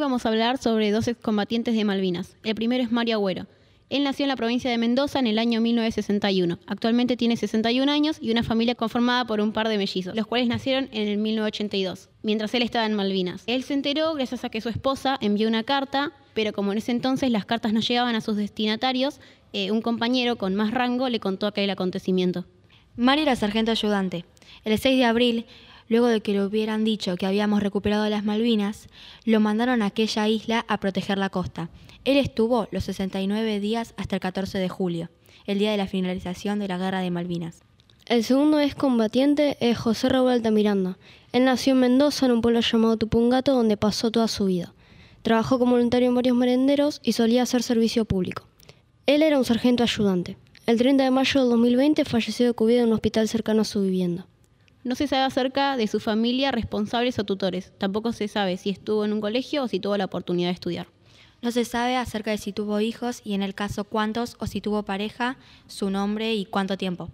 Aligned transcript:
vamos 0.00 0.24
a 0.24 0.30
hablar 0.30 0.58
sobre 0.58 0.90
dos 0.90 1.06
excombatientes 1.06 1.74
de 1.74 1.84
Malvinas. 1.84 2.36
El 2.42 2.54
primero 2.54 2.82
es 2.82 2.90
Mario 2.90 3.16
Agüero. 3.16 3.46
Él 3.90 4.04
nació 4.04 4.24
en 4.24 4.28
la 4.28 4.36
provincia 4.36 4.70
de 4.70 4.78
Mendoza 4.78 5.18
en 5.18 5.26
el 5.26 5.38
año 5.38 5.60
1961. 5.60 6.58
Actualmente 6.66 7.16
tiene 7.16 7.36
61 7.36 7.90
años 7.90 8.18
y 8.20 8.30
una 8.30 8.42
familia 8.42 8.74
conformada 8.74 9.26
por 9.26 9.40
un 9.40 9.52
par 9.52 9.68
de 9.68 9.78
mellizos, 9.78 10.14
los 10.14 10.26
cuales 10.26 10.48
nacieron 10.48 10.88
en 10.92 11.08
el 11.08 11.18
1982, 11.18 12.08
mientras 12.22 12.54
él 12.54 12.62
estaba 12.62 12.86
en 12.86 12.94
Malvinas. 12.94 13.42
Él 13.46 13.62
se 13.62 13.74
enteró 13.74 14.14
gracias 14.14 14.44
a 14.44 14.48
que 14.48 14.60
su 14.60 14.68
esposa 14.68 15.18
envió 15.20 15.48
una 15.48 15.64
carta, 15.64 16.12
pero 16.34 16.52
como 16.52 16.72
en 16.72 16.78
ese 16.78 16.92
entonces 16.92 17.30
las 17.30 17.44
cartas 17.44 17.72
no 17.72 17.80
llegaban 17.80 18.14
a 18.14 18.20
sus 18.20 18.36
destinatarios, 18.36 19.20
eh, 19.52 19.70
un 19.70 19.82
compañero 19.82 20.36
con 20.36 20.54
más 20.54 20.70
rango 20.70 21.08
le 21.08 21.20
contó 21.20 21.46
aquel 21.46 21.68
acontecimiento. 21.70 22.46
Mario 22.96 23.22
era 23.22 23.36
sargento 23.36 23.72
ayudante. 23.72 24.24
El 24.64 24.78
6 24.78 24.98
de 24.98 25.04
abril, 25.04 25.46
luego 25.90 26.06
de 26.06 26.22
que 26.22 26.32
le 26.32 26.42
hubieran 26.42 26.84
dicho 26.84 27.16
que 27.16 27.26
habíamos 27.26 27.62
recuperado 27.62 28.08
las 28.08 28.24
Malvinas, 28.24 28.88
lo 29.26 29.40
mandaron 29.40 29.82
a 29.82 29.86
aquella 29.86 30.26
isla 30.28 30.64
a 30.68 30.80
proteger 30.80 31.18
la 31.18 31.28
costa. 31.28 31.68
Él 32.06 32.16
estuvo 32.16 32.68
los 32.70 32.84
69 32.84 33.60
días 33.60 33.92
hasta 33.98 34.16
el 34.16 34.20
14 34.20 34.56
de 34.56 34.68
julio, 34.70 35.10
el 35.44 35.58
día 35.58 35.72
de 35.72 35.76
la 35.76 35.88
finalización 35.88 36.60
de 36.60 36.68
la 36.68 36.78
Guerra 36.78 37.00
de 37.00 37.10
Malvinas. 37.10 37.60
El 38.06 38.24
segundo 38.24 38.60
ex 38.60 38.74
combatiente 38.74 39.56
es 39.60 39.76
José 39.76 40.08
Raúl 40.08 40.30
Altamiranda. 40.30 40.96
Él 41.32 41.44
nació 41.44 41.72
en 41.72 41.80
Mendoza, 41.80 42.26
en 42.26 42.32
un 42.32 42.40
pueblo 42.40 42.60
llamado 42.60 42.96
Tupungato, 42.96 43.54
donde 43.54 43.76
pasó 43.76 44.10
toda 44.10 44.28
su 44.28 44.46
vida. 44.46 44.72
Trabajó 45.22 45.58
como 45.58 45.72
voluntario 45.72 46.08
en 46.08 46.14
varios 46.14 46.36
merenderos 46.36 47.00
y 47.02 47.12
solía 47.12 47.42
hacer 47.42 47.62
servicio 47.62 48.04
público. 48.04 48.48
Él 49.06 49.22
era 49.22 49.38
un 49.38 49.44
sargento 49.44 49.82
ayudante. 49.82 50.36
El 50.66 50.78
30 50.78 51.02
de 51.02 51.10
mayo 51.10 51.42
de 51.42 51.50
2020 51.50 52.04
falleció 52.04 52.46
de 52.46 52.54
COVID 52.54 52.78
en 52.78 52.86
un 52.86 52.92
hospital 52.92 53.28
cercano 53.28 53.62
a 53.62 53.64
su 53.64 53.82
vivienda. 53.82 54.26
No 54.82 54.94
se 54.94 55.06
sabe 55.06 55.24
acerca 55.24 55.76
de 55.76 55.86
su 55.86 56.00
familia, 56.00 56.52
responsables 56.52 57.18
o 57.18 57.24
tutores. 57.24 57.72
Tampoco 57.76 58.12
se 58.12 58.28
sabe 58.28 58.56
si 58.56 58.70
estuvo 58.70 59.04
en 59.04 59.12
un 59.12 59.20
colegio 59.20 59.62
o 59.62 59.68
si 59.68 59.78
tuvo 59.78 59.96
la 59.98 60.06
oportunidad 60.06 60.48
de 60.48 60.54
estudiar. 60.54 60.86
No 61.42 61.50
se 61.50 61.64
sabe 61.64 61.96
acerca 61.96 62.30
de 62.30 62.38
si 62.38 62.52
tuvo 62.52 62.80
hijos 62.80 63.20
y 63.24 63.34
en 63.34 63.42
el 63.42 63.54
caso 63.54 63.84
cuántos 63.84 64.36
o 64.40 64.46
si 64.46 64.60
tuvo 64.60 64.82
pareja, 64.82 65.36
su 65.66 65.90
nombre 65.90 66.34
y 66.34 66.46
cuánto 66.46 66.78
tiempo. 66.78 67.10